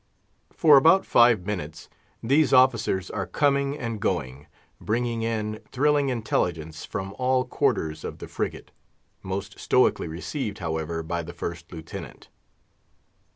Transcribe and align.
For 0.51 0.77
about 0.77 1.05
five 1.05 1.45
minutes 1.45 1.87
these 2.23 2.53
officers 2.53 3.11
are 3.11 3.27
coming 3.27 3.77
and 3.77 3.99
going, 3.99 4.47
bringing 4.79 5.21
in 5.21 5.59
thrilling 5.71 6.09
intelligence 6.09 6.85
from 6.85 7.13
all 7.19 7.45
quarters 7.45 8.03
of 8.03 8.17
the 8.17 8.27
frigate; 8.27 8.71
most 9.21 9.59
stoically 9.59 10.07
received, 10.07 10.57
however, 10.57 11.03
by 11.03 11.21
the 11.21 11.33
First 11.33 11.71
Lieutenant. 11.71 12.29